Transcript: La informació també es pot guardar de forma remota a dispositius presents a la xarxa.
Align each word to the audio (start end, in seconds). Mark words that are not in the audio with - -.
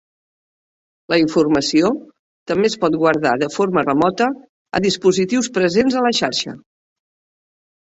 La 1.13 1.19
informació 1.23 1.91
també 2.53 2.71
es 2.73 2.77
pot 2.87 2.99
guardar 3.03 3.35
de 3.45 3.53
forma 3.59 3.87
remota 3.91 4.33
a 4.81 4.85
dispositius 4.91 5.55
presents 5.63 6.03
a 6.05 6.09
la 6.11 6.17
xarxa. 6.25 6.61